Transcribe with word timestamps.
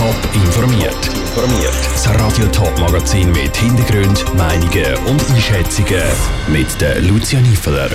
Top 0.00 0.16
informiert. 0.32 0.96
Informiert. 1.14 1.74
Das 1.92 2.08
Radio 2.08 2.46
Top 2.46 2.72
Magazin 2.80 3.30
mit 3.32 3.54
Hintergrund, 3.54 4.24
Meinungen 4.34 4.96
und 5.06 5.22
Einschätzungen 5.30 6.02
mit 6.48 6.80
der 6.80 7.02
Lucia 7.02 7.38
Niefeler. 7.38 7.90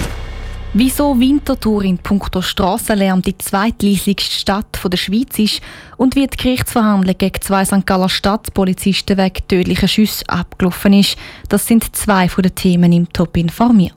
Wieso 0.73 1.19
Winterthur 1.19 1.83
in 1.83 1.97
puncto 1.97 2.43
Strassenlärm 2.43 3.23
die 3.23 3.35
zweitleisligste 3.35 4.35
Stadt 4.35 4.79
der 4.85 4.97
Schweiz 4.97 5.39
ist 5.39 5.61
und 5.97 6.15
wie 6.15 6.27
die 6.27 6.37
Gerichtsverhandlung 6.37 7.17
gegen 7.17 7.41
zwei 7.41 7.65
St. 7.65 7.87
Galler 7.87 8.09
Stadtpolizisten 8.09 9.17
wegen 9.17 9.47
tödlicher 9.47 9.87
Schüsse 9.87 10.29
abgelaufen 10.29 10.93
ist, 10.93 11.17
das 11.49 11.65
sind 11.65 11.95
zwei 11.95 12.27
den 12.27 12.53
Themen 12.53 12.93
im 12.93 13.11
Top 13.11 13.35
informiert. 13.35 13.95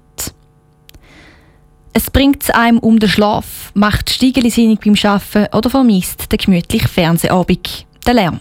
Es 1.93 2.11
bringt 2.11 2.54
einem 2.54 2.79
um 2.79 2.98
den 3.00 3.09
Schlaf, 3.09 3.72
macht 3.75 4.09
Stiegelisinn 4.09 4.79
beim 4.82 4.95
Arbeiten 5.02 5.54
oder 5.54 5.68
vermisst 5.68 6.30
den 6.30 6.38
gemütlichen 6.38 6.88
Fernsehabend, 6.88 7.88
den 8.09 8.16
Lärm. 8.16 8.40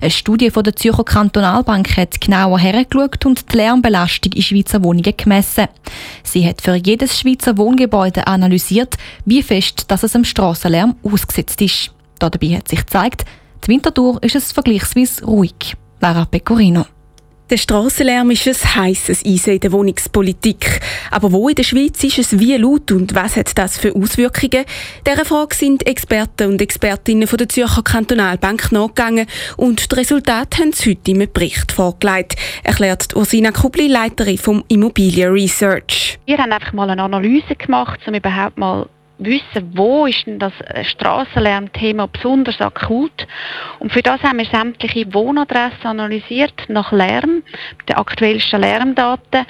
Eine 0.00 0.10
Studie 0.10 0.50
von 0.50 0.62
der 0.62 0.76
Zürcher 0.76 1.04
Kantonalbank 1.04 1.96
hat 1.96 2.20
genauer 2.20 2.58
hergeschaut 2.58 3.24
und 3.24 3.52
die 3.52 3.56
Lärmbelastung 3.56 4.32
in 4.32 4.42
Schweizer 4.42 4.82
Wohnungen 4.82 5.16
gemessen. 5.16 5.68
Sie 6.22 6.46
hat 6.46 6.60
für 6.60 6.74
jedes 6.74 7.18
Schweizer 7.18 7.56
Wohngebäude 7.56 8.26
analysiert, 8.26 8.96
wie 9.24 9.42
fest 9.42 9.90
dass 9.90 10.02
es 10.02 10.16
am 10.16 10.24
Strassenlärm 10.24 10.96
ausgesetzt 11.02 11.62
ist. 11.62 11.92
Dabei 12.18 12.56
hat 12.56 12.68
sich 12.68 12.80
gezeigt, 12.80 13.24
die 13.64 13.68
Wintertour 13.68 14.22
ist 14.22 14.36
es 14.36 14.52
vergleichsweise 14.52 15.24
ruhig. 15.24 15.76
Lara 16.00 16.26
Pecorino. 16.26 16.84
Der 17.50 17.58
Strassenlärm 17.58 18.30
ist 18.30 18.48
ein 18.48 18.74
heisses 18.74 19.22
Eisen 19.22 19.52
in 19.52 19.60
der 19.60 19.70
Wohnungspolitik. 19.70 20.80
Aber 21.10 21.30
wo 21.30 21.50
in 21.50 21.54
der 21.54 21.62
Schweiz 21.62 22.02
ist 22.02 22.18
es 22.18 22.38
wie 22.38 22.56
laut 22.56 22.90
und 22.90 23.14
was 23.14 23.36
hat 23.36 23.58
das 23.58 23.76
für 23.76 23.94
Auswirkungen? 23.94 24.64
Dieser 25.06 25.26
Frage 25.26 25.54
sind 25.54 25.86
Experten 25.86 26.48
und 26.48 26.62
Expertinnen 26.62 27.28
von 27.28 27.36
der 27.36 27.50
Zürcher 27.50 27.82
Kantonalbank 27.82 28.72
nachgegangen 28.72 29.26
und 29.58 29.92
die 29.92 29.94
Resultate 29.94 30.56
haben 30.58 30.72
sie 30.72 30.92
heute 30.92 31.10
im 31.10 31.30
Bericht 31.30 31.70
vorgelegt, 31.70 32.36
erklärt 32.62 33.14
Ursina 33.14 33.50
Kubli, 33.50 33.88
Leiterin 33.88 34.38
vom 34.38 34.64
Immobilien 34.68 35.30
Research. 35.30 36.18
Wir 36.24 36.38
haben 36.38 36.50
einfach 36.50 36.72
mal 36.72 36.88
eine 36.88 37.02
Analyse 37.02 37.56
gemacht, 37.56 38.00
um 38.06 38.14
überhaupt 38.14 38.56
mal 38.56 38.88
wissen, 39.18 39.72
wo 39.74 40.06
ist 40.06 40.26
denn 40.26 40.38
das 40.38 40.52
äh, 40.60 40.84
Strassenlärmthema 40.84 42.06
besonders 42.06 42.60
akut. 42.60 43.26
Und 43.78 43.92
für 43.92 44.02
das 44.02 44.22
haben 44.22 44.38
wir 44.38 44.46
sämtliche 44.46 45.12
Wohnadressen 45.12 45.86
analysiert 45.86 46.64
nach 46.68 46.92
Lärm, 46.92 47.42
den 47.88 47.96
aktuellsten 47.96 48.60
Lärmdaten 48.60 49.46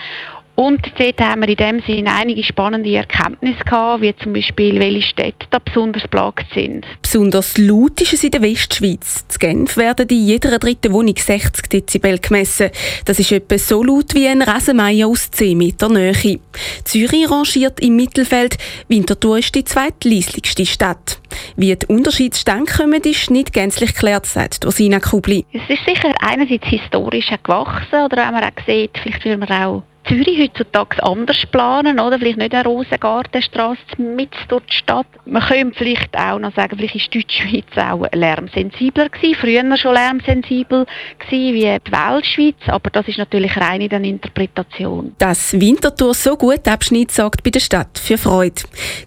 und 0.57 0.81
dort 0.99 1.21
haben 1.21 1.41
wir 1.41 1.49
in 1.49 1.57
dem 1.57 1.81
Sinne 1.81 2.13
einige 2.13 2.45
spannende 2.45 2.95
Erkenntnisse 2.95 3.65
gehabt, 3.65 4.03
wie 4.03 4.15
zum 4.17 4.33
Beispiel, 4.33 4.79
welche 4.79 5.03
Städte 5.03 5.47
da 5.51 5.59
besonders 5.59 6.07
plagt 6.09 6.47
sind. 6.55 6.87
Besonders 7.03 7.59
laut 7.59 8.01
ist 8.01 8.13
es 8.13 8.25
in 8.25 8.31
der 8.31 8.43
Westschweiz. 8.43 9.25
In 9.33 9.39
Genf 9.39 9.77
werden 9.77 10.09
in 10.09 10.27
jeder 10.27 10.59
dritten 10.59 10.93
Wohnung 10.93 11.17
60 11.17 11.69
Dezibel 11.69 12.19
gemessen. 12.19 12.71
Das 13.05 13.19
ist 13.19 13.33
etwa 13.33 13.59
so 13.59 13.83
laut 13.83 14.15
wie 14.15 14.29
ein 14.29 14.43
Rasenmeier 14.43 15.09
aus 15.09 15.31
10 15.31 15.59
Meter 15.59 15.89
Nähe. 15.89 16.39
Zürich 16.85 17.31
rangiert 17.31 17.81
im 17.81 17.97
Mittelfeld. 17.97 18.57
Winterthur 18.89 19.39
ist 19.39 19.55
die 19.55 19.65
zweitleisligste 19.65 20.67
Stadt. 20.67 21.19
Wie 21.57 21.75
die 21.75 21.87
Unterschiede 21.87 22.31
zustande 22.31 22.71
kommen, 22.71 23.03
ist 23.03 23.31
nicht 23.31 23.53
gänzlich 23.53 23.95
geklärt, 23.95 24.27
sagt 24.27 24.65
Ursina 24.65 25.01
Kubli. 25.01 25.45
Es 25.53 25.69
ist 25.69 25.85
sicher 25.85 26.15
einerseits 26.21 26.67
historisch 26.67 27.31
gewachsen, 27.43 28.05
oder 28.05 28.19
wenn 28.19 28.35
man 28.35 28.45
auch 28.45 28.67
sieht, 28.67 28.97
vielleicht 29.03 29.25
will 29.25 29.37
man 29.37 29.51
auch 29.51 29.83
Zürich 30.07 30.39
heutzutage 30.39 31.03
anders 31.03 31.47
planen, 31.51 31.99
oder? 31.99 32.19
Vielleicht 32.19 32.39
nicht 32.39 32.55
eine 32.55 32.65
Rosengartenstraße 32.65 33.81
mit 33.99 34.31
durch 34.49 34.65
die 34.67 34.75
Stadt. 34.75 35.07
Man 35.25 35.43
könnte 35.43 35.79
vielleicht 35.79 36.17
auch 36.17 36.39
noch 36.39 36.55
sagen, 36.55 36.77
vielleicht 36.77 36.97
ist 36.97 37.15
Deutschschweiz 37.15 37.65
auch 37.77 38.07
lärmsensibler 38.13 39.09
gewesen, 39.09 39.37
früher 39.41 39.77
schon 39.79 39.95
lärmsensibel 39.95 40.87
gewesen 41.19 41.55
wie 41.55 41.79
die 41.87 41.93
Weltschweiz, 41.93 42.57
aber 42.67 42.91
das 42.91 43.09
ist 43.09 43.19
natürlich 43.19 43.57
reine 43.57 43.89
dann 43.89 44.05
Interpretation. 44.05 45.15
Das 45.19 45.59
Winterthur 45.59 46.15
so 46.15 46.37
gut 46.37 46.69
Abschnitt 46.69 47.11
sorgt 47.11 47.43
bei 47.43 47.51
der 47.51 47.61
Stadt 47.61 47.98
für 47.98 48.19
Freude. 48.19 48.63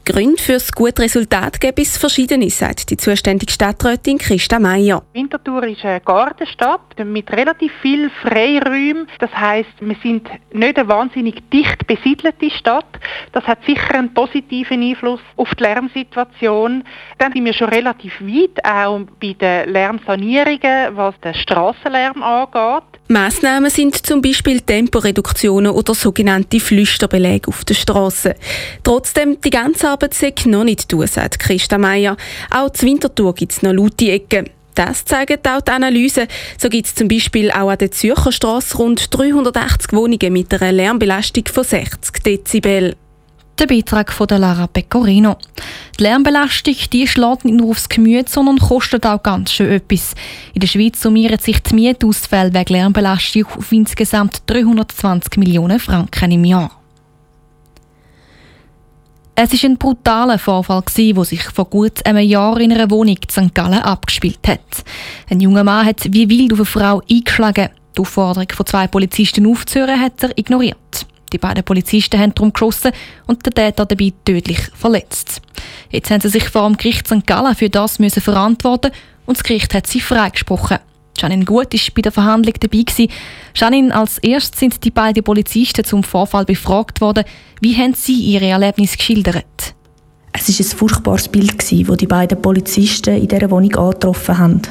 Gründe 0.05 0.41
für 0.41 0.53
das 0.53 0.71
gute 0.71 1.03
Resultat 1.03 1.59
gibt 1.61 1.79
es 1.79 1.97
verschiedene, 1.97 2.49
sagt 2.49 2.89
die 2.89 2.97
zuständige 2.97 3.51
Stadträtin 3.51 4.17
Christa 4.17 4.59
Meier. 4.59 5.03
Winterthur 5.13 5.63
ist 5.67 5.85
eine 5.85 6.01
Gartenstadt 6.01 6.97
mit 7.05 7.31
relativ 7.31 7.71
viel 7.81 8.09
Freiräumen. 8.21 9.07
Das 9.19 9.31
heißt, 9.31 9.69
wir 9.79 9.95
sind 10.01 10.27
nicht 10.53 10.77
eine 10.77 10.86
wahnsinnig 10.87 11.49
dicht 11.51 11.87
besiedelte 11.87 12.49
Stadt. 12.49 12.85
Das 13.31 13.43
hat 13.45 13.59
sicher 13.65 13.95
einen 13.95 14.13
positiven 14.13 14.81
Einfluss 14.81 15.21
auf 15.35 15.53
die 15.55 15.63
Lärmsituation. 15.63 16.83
Dann 17.17 17.33
sind 17.33 17.45
wir 17.45 17.53
schon 17.53 17.69
relativ 17.69 18.13
weit, 18.21 18.63
auch 18.63 19.01
bei 19.21 19.33
den 19.33 19.69
Lärmsanierungen, 19.73 20.95
was 20.95 21.19
den 21.21 21.33
Strassenlärm 21.33 22.21
angeht. 22.21 22.83
Massnahmen 23.09 23.69
sind 23.69 23.95
zum 23.95 24.21
Beispiel 24.21 24.59
Temporeduktionen 24.59 25.71
oder 25.71 25.93
sogenannte 25.93 26.59
Flüsterbeläge 26.59 27.47
auf 27.47 27.63
der 27.63 27.75
Straße. 27.75 28.35
Trotzdem, 28.83 29.39
die 29.39 29.49
ganze 29.49 29.89
Arbeit 29.89 30.13
sei 30.13 30.33
noch 30.45 30.65
nicht 30.65 30.91
durch, 30.91 31.11
sagt 31.11 31.39
Christa 31.39 31.77
Meier. 31.77 32.17
Auch 32.51 32.69
zur 32.71 32.89
Wintertour 32.89 33.33
gibt 33.33 33.53
es 33.53 33.61
noch 33.61 33.71
laute 33.71 34.11
Ecken. 34.11 34.49
Das 34.77 35.05
zeigt 35.05 35.47
auch 35.47 35.61
die 35.61 35.71
Analyse. 35.71 36.27
So 36.59 36.69
gibt 36.69 36.85
es 36.85 36.93
zum 36.93 37.07
Beispiel 37.07 37.49
auch 37.49 37.69
an 37.69 37.79
der 37.79 37.89
Zürcher 37.89 38.31
Straße 38.31 38.77
rund 38.77 39.11
380 39.11 39.91
Wohnungen 39.91 40.31
mit 40.31 40.53
einer 40.53 40.71
Lärmbelastung 40.71 41.45
von 41.51 41.63
60 41.63 42.21
Dezibel. 42.21 42.95
Der 43.57 43.65
Beitrag 43.65 44.13
von 44.13 44.27
der 44.27 44.37
Lara 44.37 44.67
Pecorino. 44.67 45.37
Die 45.99 46.03
Lärmbelastung 46.03 46.75
die 46.93 47.07
schlägt 47.07 47.45
nicht 47.45 47.57
nur 47.57 47.71
aufs 47.71 47.89
Gemüt, 47.89 48.29
sondern 48.29 48.59
kostet 48.59 49.07
auch 49.07 49.23
ganz 49.23 49.51
schön 49.51 49.71
etwas. 49.71 50.13
In 50.53 50.59
der 50.59 50.67
Schweiz 50.67 51.01
summieren 51.01 51.39
sich 51.39 51.59
die 51.63 51.73
Mietausfälle 51.73 52.53
wegen 52.53 52.73
Lärmbelastung 52.73 53.47
auf 53.57 53.71
insgesamt 53.71 54.43
320 54.45 55.37
Millionen 55.37 55.79
Franken 55.79 56.31
im 56.33 56.45
Jahr. 56.45 56.69
Es 59.39 59.51
war 59.51 59.69
ein 59.69 59.77
brutaler 59.77 60.39
Vorfall, 60.39 60.83
der 60.97 61.23
sich 61.23 61.43
vor 61.43 61.65
gut 61.65 62.03
einem 62.07 62.27
Jahr 62.27 62.59
in 62.59 62.73
einer 62.73 62.89
Wohnung 62.89 63.17
in 63.17 63.29
St. 63.29 63.53
Gallen 63.53 63.77
abgespielt 63.77 64.39
hat. 64.47 64.83
Ein 65.29 65.41
junger 65.41 65.63
Mann 65.63 65.85
hat 65.85 66.11
wie 66.11 66.27
wild 66.27 66.53
auf 66.53 66.57
eine 66.57 66.65
Frau 66.65 67.01
eingeschlagen. 67.07 67.69
Die 67.95 68.01
Aufforderung 68.01 68.47
von 68.51 68.65
zwei 68.65 68.87
Polizisten 68.87 69.45
aufzuhören 69.45 70.01
hat 70.01 70.23
er 70.23 70.35
ignoriert. 70.35 71.05
Die 71.31 71.37
beiden 71.37 71.63
Polizisten 71.63 72.19
haben 72.19 72.33
darum 72.33 72.51
geschossen 72.51 72.93
und 73.27 73.45
den 73.45 73.53
Täter 73.53 73.85
dabei 73.85 74.11
tödlich 74.25 74.71
verletzt. 74.73 75.39
Jetzt 75.91 76.09
haben 76.09 76.21
sie 76.21 76.29
sich 76.29 76.49
vor 76.49 76.67
dem 76.67 76.75
Gericht 76.75 77.05
St. 77.05 77.27
Gallen 77.27 77.53
für 77.53 77.69
das 77.69 77.99
müssen 77.99 78.23
verantworten 78.23 78.91
und 79.27 79.37
das 79.37 79.43
Gericht 79.43 79.71
hat 79.75 79.85
sie 79.85 79.99
freigesprochen. 79.99 80.79
Janine 81.17 81.45
Gut 81.45 81.73
war 81.73 81.93
bei 81.95 82.01
der 82.01 82.11
Verhandlung 82.11 82.53
dabei. 82.59 82.85
Janine, 83.55 83.95
als 83.95 84.17
erstes 84.19 84.59
sind 84.59 84.83
die 84.83 84.91
beiden 84.91 85.23
Polizisten 85.23 85.83
zum 85.83 86.03
Vorfall 86.03 86.45
befragt 86.45 87.01
worden. 87.01 87.23
Wie 87.61 87.75
haben 87.75 87.93
sie 87.93 88.13
ihre 88.13 88.45
Erlebnisse 88.45 88.97
geschildert? 88.97 89.75
Es 90.31 90.47
war 90.47 90.65
ein 90.65 90.77
furchtbares 90.77 91.27
Bild, 91.27 91.57
das 91.57 91.97
die 91.97 92.05
beiden 92.05 92.41
Polizisten 92.41 93.15
in 93.15 93.27
dieser 93.27 93.49
Wohnung 93.49 93.75
angetroffen 93.75 94.37
haben. 94.37 94.61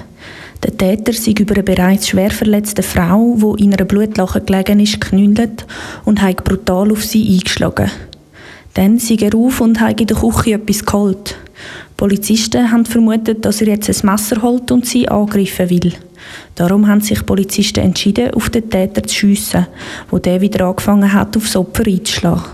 Der 0.62 0.76
Täter 0.76 1.12
sei 1.12 1.32
über 1.32 1.54
eine 1.54 1.62
bereits 1.64 2.08
schwer 2.08 2.30
verletzte 2.30 2.82
Frau, 2.82 3.36
die 3.36 3.64
in 3.64 3.74
einer 3.74 3.84
Blutlache 3.84 4.40
gelegen 4.40 4.80
ist, 4.80 5.00
geknüllt 5.00 5.66
und 6.04 6.22
hat 6.22 6.44
brutal 6.44 6.92
auf 6.92 7.04
sie 7.04 7.34
eingeschlagen. 7.34 7.90
Dann 8.76 8.98
sei 8.98 9.16
er 9.19 9.34
auf 9.34 9.62
und 9.62 9.81
hat 9.81 9.98
in 10.03 10.06
der 10.06 10.19
Küche 10.19 10.53
etwas 10.53 10.84
geholt. 10.84 11.31
Die 11.31 11.94
Polizisten 11.97 12.70
haben 12.70 12.84
vermutet, 12.84 13.42
dass 13.42 13.62
er 13.62 13.69
jetzt 13.69 13.88
ein 13.88 14.10
Messer 14.10 14.42
holt 14.42 14.70
und 14.70 14.84
sie 14.84 15.09
angreifen 15.09 15.70
will. 15.70 15.94
Darum 16.56 16.86
haben 16.86 17.00
sich 17.00 17.25
Polizisten 17.25 17.81
entschieden, 17.81 18.34
auf 18.34 18.50
den 18.50 18.69
Täter 18.69 19.03
zu 19.03 19.15
schiessen, 19.15 19.66
wo 20.10 20.19
der 20.19 20.42
wieder 20.42 20.66
angefangen 20.66 21.10
hat, 21.10 21.34
aufs 21.38 21.56
Opfer 21.56 21.86
einzuschlagen. 21.86 22.44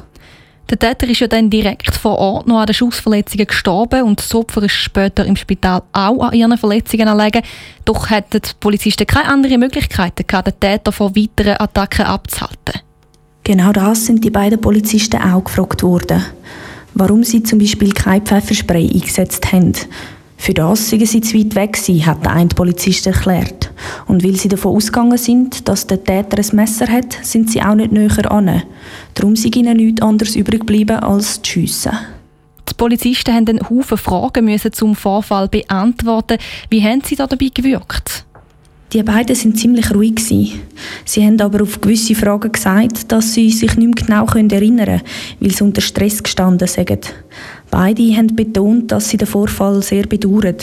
Der 0.71 0.79
Täter 0.79 1.09
ist 1.09 1.19
ja 1.19 1.27
dann 1.27 1.51
direkt 1.51 1.93
vor 1.97 2.17
Ort 2.17 2.47
noch 2.47 2.61
an 2.61 2.67
den 2.67 2.75
Schussverletzungen 2.75 3.49
gestorben 3.49 4.05
und 4.05 4.21
das 4.21 4.33
Opfer 4.33 4.63
ist 4.63 4.75
später 4.75 5.27
im 5.27 5.35
Spital 5.35 5.83
auch 5.93 6.23
an 6.23 6.35
ihren 6.35 6.57
Verletzungen 6.57 7.09
erlegen. 7.09 7.43
Doch 7.85 8.11
hätten 8.11 8.41
die 8.41 8.51
Polizisten 8.61 9.09
keine 9.09 9.29
anderen 9.29 9.59
Möglichkeiten 9.59 10.25
den 10.25 10.61
Täter 10.61 10.93
vor 10.93 11.17
weiteren 11.17 11.61
Attacken 11.61 12.07
abzuhalten. 12.07 12.81
Genau 13.45 13.73
das 13.73 14.07
sind 14.07 14.23
die 14.23 14.31
beiden 14.31 14.61
Polizisten 14.61 15.21
auch 15.21 15.43
gefragt 15.43 15.83
worden. 15.83 16.25
Warum 16.95 17.25
sie 17.25 17.43
zum 17.43 17.59
Beispiel 17.59 17.93
kein 17.93 18.23
Pfefferspray 18.23 18.89
eingesetzt 18.89 19.53
haben. 19.53 19.73
Für 20.37 20.55
das 20.55 20.91
seien 20.91 21.07
sie 21.07 21.21
zu 21.21 21.39
weit 21.39 21.55
weg 21.55 21.73
gewesen, 21.73 22.07
hat 22.07 22.25
der 22.25 22.33
eine 22.33 22.49
Polizist 22.49 23.07
erklärt. 23.07 23.71
Und 24.07 24.25
weil 24.25 24.37
sie 24.37 24.49
davon 24.49 24.77
ausgegangen 24.77 25.19
sind, 25.19 25.69
dass 25.69 25.87
der 25.87 26.03
Täter 26.03 26.39
ein 26.39 26.57
Messer 26.57 26.87
hat, 26.87 27.17
sind 27.23 27.51
sie 27.51 27.63
auch 27.63 27.75
nicht 27.75 27.93
näher 27.93 28.31
an. 28.31 28.63
Darum 29.15 29.35
sei 29.35 29.51
ihnen 29.55 29.77
nichts 29.77 30.03
anderes 30.03 30.37
übrig 30.37 30.61
geblieben, 30.61 30.99
als 30.99 31.43
zu 31.43 31.53
schiessen. 31.53 31.93
Die 32.69 32.75
Polizisten 32.75 33.35
mussten 33.35 33.49
einen 33.49 33.71
Haufen 33.71 33.99
Fragen 33.99 34.73
zum 34.73 34.95
Vorfall 34.95 35.49
beantworten. 35.49 36.39
Wie 36.71 36.83
haben 36.83 37.03
sie 37.05 37.17
da 37.17 37.27
dabei 37.27 37.51
gewirkt? 37.53 38.25
Die 38.93 39.03
beiden 39.03 39.35
sind 39.35 39.59
ziemlich 39.59 39.91
ruhig 39.95 40.17
gewesen. 40.17 40.61
Sie 41.07 41.25
haben 41.25 41.41
aber 41.41 41.63
auf 41.63 41.81
gewisse 41.81 42.15
Fragen 42.15 42.53
gesagt, 42.53 43.11
dass 43.11 43.33
sie 43.33 43.51
sich 43.51 43.77
nicht 43.77 44.09
mehr 44.09 44.25
genau 44.25 44.27
erinnern 44.27 44.85
können, 44.85 45.03
weil 45.41 45.51
sie 45.51 45.65
unter 45.65 45.81
Stress 45.81 46.23
gestanden 46.23 46.69
sind. 46.69 47.15
Beide 47.71 48.15
haben 48.15 48.37
betont, 48.37 48.93
dass 48.93 49.09
sie 49.09 49.17
den 49.17 49.29
Vorfall 49.29 49.83
sehr 49.83 50.07
bedauern. 50.07 50.57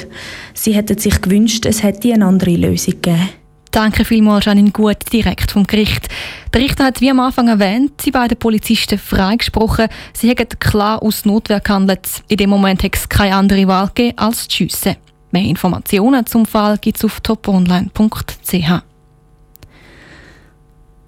Sie 0.54 0.76
hätten 0.76 1.00
sich 1.00 1.20
gewünscht, 1.22 1.66
es 1.66 1.82
hätte 1.82 2.14
eine 2.14 2.26
andere 2.26 2.56
Lösung 2.56 2.94
gegeben. 3.02 3.30
Danke 3.72 4.06
vielmals, 4.06 4.46
Janine 4.46 4.72
Gut, 4.72 4.98
direkt 5.12 5.52
vom 5.52 5.66
Gericht. 5.66 6.08
Der 6.54 6.62
Richter 6.62 6.86
hat 6.86 7.02
wie 7.02 7.10
am 7.10 7.20
Anfang 7.20 7.48
erwähnt, 7.48 7.94
die 8.06 8.12
beiden 8.12 8.38
Polizisten 8.38 8.98
freigesprochen. 9.00 9.88
Sie 10.14 10.30
hätten 10.30 10.60
klar 10.60 11.02
aus 11.02 11.26
Notwehr 11.26 11.60
gehandelt. 11.60 12.08
In 12.28 12.38
dem 12.38 12.50
Moment 12.50 12.84
hat 12.84 12.96
es 12.96 13.10
keine 13.10 13.36
andere 13.36 13.68
Wahl 13.68 13.88
gegeben, 13.88 14.18
als 14.18 14.48
zu 14.48 14.58
schiessen. 14.58 14.96
Mehr 15.32 15.44
Informationen 15.44 16.26
zum 16.26 16.46
Fall 16.46 16.78
gibt 16.78 16.98
es 16.98 17.06
auf 17.06 17.20
toponline.ch. 17.22 18.82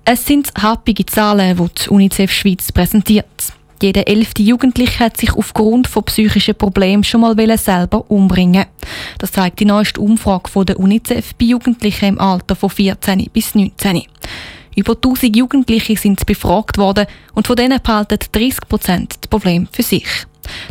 Es 0.03 0.25
sind 0.25 0.51
happige 0.61 1.05
Zahlen, 1.05 1.57
die 1.57 1.83
die 1.83 1.89
UNICEF 1.89 2.31
Schweiz 2.31 2.71
präsentiert. 2.71 3.25
Jeder 3.81 4.07
elfte 4.07 4.43
Jugendliche 4.43 4.99
hat 4.99 5.17
sich 5.17 5.33
aufgrund 5.33 5.87
von 5.87 6.03
psychischen 6.03 6.53
Problemen 6.53 7.03
schon 7.03 7.21
mal 7.21 7.57
selber 7.57 8.05
umbringen 8.11 8.65
Das 9.17 9.31
zeigt 9.31 9.59
die 9.59 9.65
neueste 9.65 10.01
Umfrage 10.01 10.65
der 10.65 10.79
UNICEF 10.79 11.33
bei 11.33 11.45
Jugendlichen 11.45 12.05
im 12.05 12.19
Alter 12.19 12.55
von 12.55 12.69
14 12.69 13.27
bis 13.33 13.55
19. 13.55 14.03
Über 14.75 14.93
1000 14.93 15.35
Jugendliche 15.35 15.97
sind 15.97 16.25
befragt 16.25 16.77
worden 16.77 17.07
und 17.33 17.47
von 17.47 17.55
denen 17.55 17.81
behalten 17.81 18.19
30 18.31 18.69
Prozent 18.69 19.15
das 19.19 19.27
Problem 19.27 19.67
für 19.71 19.83
sich. 19.83 20.07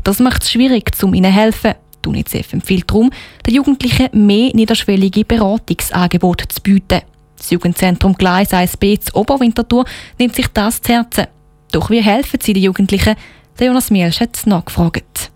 Das 0.05 0.21
macht 0.21 0.43
es 0.43 0.53
schwierig, 0.53 0.91
um 1.03 1.13
ihnen 1.13 1.33
zu 1.33 1.39
helfen. 1.39 1.75
Die 2.05 2.09
UNICEF 2.09 2.53
empfiehlt 2.53 2.91
darum, 2.91 3.11
den 3.47 3.55
Jugendlichen 3.55 4.09
mehr 4.13 4.51
niederschwellige 4.55 5.25
Beratungsangebote 5.25 6.49
zu 6.49 6.61
bieten. 6.63 7.03
Das 7.37 7.51
Jugendzentrum 7.51 8.15
Gleis 8.15 8.53
1b 8.53 9.01
zu 9.01 9.17
Oberwinterthur 9.17 9.85
nimmt 10.19 10.35
sich 10.35 10.49
das 10.49 10.83
zu 10.83 10.93
Herzen. 10.93 11.27
Doch 11.73 11.91
wie 11.91 12.03
helfen 12.03 12.41
Sie 12.43 12.53
den 12.53 12.65
Jugendlichen? 12.65 13.15
Der 13.59 13.69
Jonas 13.69 13.91
Mielsch 13.91 14.21
hat 14.21 14.47
nachgefragt. 14.47 15.31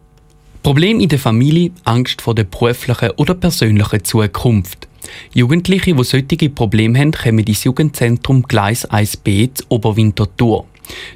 Problem 0.63 1.01
in 1.01 1.09
der 1.09 1.19
Familie, 1.19 1.73
Angst 1.85 2.23
vor 2.23 2.35
der 2.35 2.45
beruflichen 2.45 3.11
oder 3.17 3.35
persönlichen 3.35 4.05
Zukunft. 4.05 4.89
Jugendliche, 5.35 5.95
die 5.95 6.05
solche 6.05 6.51
Probleme 6.51 6.99
haben, 6.99 7.13
kommen 7.13 7.41
ins 7.41 7.65
Jugendzentrum 7.65 8.43
Gleis 8.43 8.89
1b 8.91 9.55
zu 9.55 9.65
Oberwinterthur. 9.69 10.67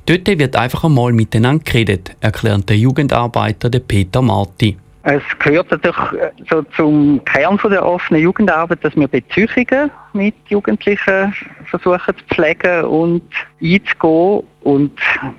Dort 0.06 0.26
wird 0.26 0.56
einfach 0.56 0.84
einmal 0.84 1.12
miteinander 1.12 1.64
geredet, 1.64 2.16
erklärt 2.20 2.68
der 2.68 2.78
Jugendarbeiter 2.78 3.70
Peter 3.70 4.22
Marti. 4.22 4.76
Es 5.10 5.22
gehört 5.38 5.70
natürlich 5.70 5.96
äh, 6.20 6.30
so 6.50 6.60
zum 6.76 7.24
Kern 7.24 7.58
von 7.58 7.70
der 7.70 7.82
offenen 7.86 8.20
Jugendarbeit, 8.20 8.84
dass 8.84 8.94
wir 8.94 9.08
Beziehungen 9.08 9.90
mit 10.12 10.34
Jugendlichen 10.48 11.34
versuchen 11.64 12.14
zu 12.14 12.34
pflegen 12.34 12.84
und 12.84 13.22
einzugehen. 13.62 14.42
Und 14.60 14.92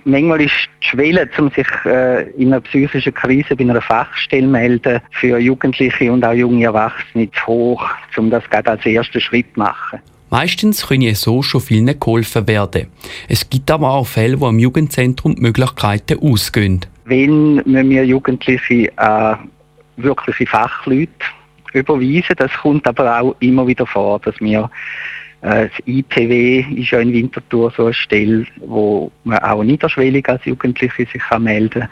manchmal 0.06 0.42
ist 0.42 0.54
die 0.81 0.88
Schwelle, 0.88 1.30
um 1.38 1.51
sich 1.51 1.68
äh, 1.86 2.31
in 2.31 2.51
einer 2.51 2.62
psychischen 2.62 3.13
Krise 3.13 3.56
bei 3.56 3.63
einer 3.63 3.80
Fachstelle 3.80 4.48
melden, 4.48 5.01
für 5.12 5.38
Jugendliche 5.38 6.12
und 6.12 6.25
auch 6.25 6.33
junge 6.33 6.65
Erwachsene 6.65 7.30
zu 7.30 7.45
hoch, 7.45 7.86
um 8.18 8.31
das 8.31 8.50
gerade 8.50 8.72
als 8.72 8.83
ersten 8.88 9.22
Schritt 9.22 9.54
zu 9.54 9.60
machen. 9.60 10.00
Meistens 10.31 10.88
können 10.88 11.13
so 11.13 11.44
schon 11.44 11.62
vielen 11.62 12.00
geholfen 12.00 12.48
werden. 12.48 12.88
Es 13.27 13.48
gibt 13.48 13.69
aber 13.69 13.92
auch 13.92 14.07
Fälle, 14.07 14.39
wo 14.39 14.48
am 14.48 14.57
Jugendzentrum 14.57 15.36
die 15.36 15.42
Möglichkeiten 15.44 16.18
ausgehen. 16.19 16.88
Wenn 17.06 17.63
wir 17.65 18.06
Jugendliche 18.06 18.92
äh, 18.98 19.36
wirkliche 20.04 20.46
Fachleute 20.46 21.12
überweisen. 21.74 22.36
Das 22.38 22.51
kommt 22.54 22.88
aber 22.88 23.19
auch 23.19 23.36
immer 23.40 23.68
wieder 23.68 23.86
vor, 23.86 24.19
dass 24.19 24.40
wir 24.40 24.69
äh, 25.42 25.69
das 25.69 25.72
IPW 25.86 26.66
ist 26.75 26.92
ja 26.92 27.00
in 27.00 27.13
Winterthur 27.13 27.72
so 27.75 27.86
eine 27.86 27.94
Stelle, 27.94 28.46
wo 28.57 29.12
man 29.24 29.40
auch 29.40 29.63
niederschwellig 29.63 30.28
als 30.28 30.44
Jugendliche 30.46 31.06
sich 31.06 31.22
melden 31.40 31.81
kann, 31.81 31.90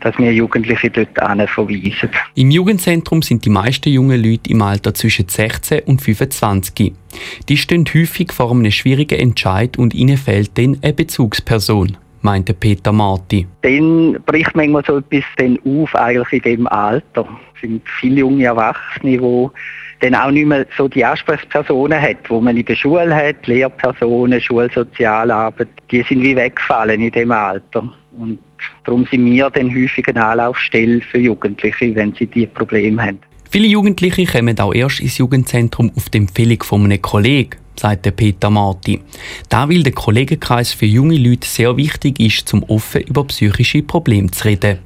dass 0.00 0.18
wir 0.18 0.32
Jugendliche 0.32 0.90
dort 0.90 1.16
verweisen. 1.50 2.10
Im 2.34 2.50
Jugendzentrum 2.50 3.22
sind 3.22 3.44
die 3.44 3.50
meisten 3.50 3.90
jungen 3.90 4.22
Leute 4.22 4.50
im 4.50 4.62
Alter 4.62 4.94
zwischen 4.94 5.28
16 5.28 5.80
und 5.80 6.02
25. 6.02 6.92
Die 7.48 7.56
stehen 7.56 7.84
häufig 7.94 8.32
vor 8.32 8.50
einem 8.50 8.70
schwierigen 8.70 9.18
Entscheid 9.18 9.78
und 9.78 9.94
ihnen 9.94 10.16
fehlt 10.16 10.58
dann 10.58 10.78
eine 10.82 10.92
Bezugsperson 10.92 11.96
meinte 12.22 12.54
Peter 12.54 12.92
Marti. 12.92 13.46
Dann 13.62 14.18
bricht 14.26 14.54
manchmal 14.54 14.84
so 14.84 14.98
etwas 14.98 15.24
dann 15.36 15.58
auf, 15.64 15.94
eigentlich 15.94 16.44
in 16.44 16.56
dem 16.56 16.66
Alter. 16.66 17.28
Es 17.54 17.60
sind 17.62 17.82
viele 18.00 18.20
junge 18.20 18.44
Erwachsene, 18.44 19.18
die 19.18 19.48
dann 20.00 20.14
auch 20.16 20.30
nicht 20.30 20.46
mehr 20.46 20.66
so 20.76 20.88
die 20.88 21.04
Ansprechpersonen 21.04 22.00
hat, 22.00 22.28
wo 22.28 22.40
man 22.40 22.56
in 22.56 22.64
der 22.64 22.74
Schule 22.74 23.14
hat, 23.14 23.46
Lehrpersonen, 23.46 24.40
Schulsozialarbeit, 24.40 25.68
die 25.90 26.02
sind 26.02 26.22
wie 26.22 26.34
weggefallen 26.34 27.00
in 27.00 27.12
dem 27.12 27.30
Alter. 27.30 27.88
Und 28.18 28.38
darum 28.84 29.06
sind 29.10 29.24
wir 29.26 29.48
dann 29.50 29.74
häufig 29.74 30.06
eine 30.08 30.24
Anlaufstelle 30.24 31.00
für 31.00 31.18
Jugendliche, 31.18 31.94
wenn 31.94 32.12
sie 32.14 32.26
diese 32.26 32.48
Probleme 32.48 33.02
haben. 33.02 33.20
Viele 33.50 33.66
Jugendliche 33.66 34.24
kommen 34.24 34.58
auch 34.58 34.74
erst 34.74 35.00
ins 35.00 35.18
Jugendzentrum 35.18 35.92
auf 35.94 36.08
die 36.08 36.18
Empfehlung 36.18 36.62
von 36.62 36.84
einem 36.84 37.00
Kollegen 37.00 37.61
sagt 37.78 38.14
Peter 38.16 38.50
Marti. 38.50 39.00
Da 39.48 39.68
weil 39.68 39.82
der 39.82 39.92
Kollegenkreis 39.92 40.72
für 40.72 40.86
junge 40.86 41.16
Leute 41.16 41.46
sehr 41.46 41.76
wichtig 41.76 42.20
ist, 42.20 42.52
um 42.54 42.62
offen 42.64 43.02
über 43.02 43.24
psychische 43.24 43.82
Probleme 43.82 44.30
zu 44.30 44.44
reden. 44.44 44.78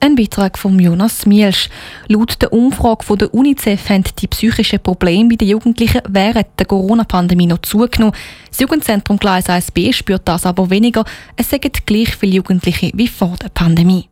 Ein 0.00 0.16
Beitrag 0.16 0.58
von 0.58 0.78
Jonas 0.78 1.24
Mielsch. 1.24 1.70
Laut 2.08 2.42
der 2.42 2.52
Umfrage 2.52 3.04
von 3.04 3.16
der 3.16 3.32
UNICEF 3.32 3.88
haben 3.88 4.04
die 4.20 4.26
psychischen 4.26 4.80
Probleme 4.80 5.30
bei 5.30 5.36
den 5.36 5.48
Jugendlichen 5.48 6.02
während 6.08 6.48
der 6.58 6.66
Corona-Pandemie 6.66 7.46
noch 7.46 7.62
zugenommen. 7.62 8.14
Das 8.50 8.60
Jugendzentrum 8.60 9.18
Gleis 9.18 9.46
1b 9.46 9.94
spürt 9.94 10.28
das 10.28 10.44
aber 10.44 10.68
weniger. 10.68 11.04
Es 11.36 11.48
sagen 11.48 11.70
gleich 11.86 12.16
viele 12.16 12.34
Jugendliche 12.34 12.90
wie 12.94 13.08
vor 13.08 13.34
der 13.42 13.48
Pandemie. 13.48 14.08